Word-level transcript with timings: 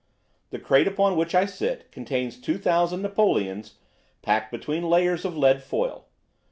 The 0.49 0.57
crate 0.57 0.87
upon 0.87 1.15
which 1.15 1.35
I 1.35 1.45
sit 1.45 1.91
contains 1.91 2.41
2,000 2.41 3.03
napoleons 3.03 3.75
packed 4.23 4.51
between 4.51 4.89
layers 4.89 5.25
of 5.25 5.37
lead 5.37 5.61
foil. 5.61 6.07